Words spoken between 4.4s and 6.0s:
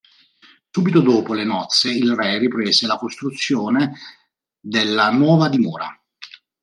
della nuova dimora.